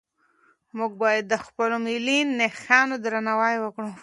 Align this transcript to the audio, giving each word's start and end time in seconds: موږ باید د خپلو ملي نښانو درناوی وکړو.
موږ 0.77 0.91
باید 1.01 1.23
د 1.27 1.35
خپلو 1.45 1.75
ملي 1.87 2.19
نښانو 2.39 2.95
درناوی 3.03 3.55
وکړو. 3.59 3.89